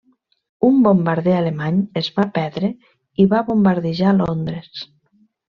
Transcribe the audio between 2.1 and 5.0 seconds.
va perdre i va bombardejar Londres.